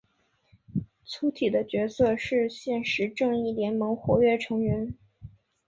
[1.05, 4.95] 粗体的角色是现时正义联盟活跃成员。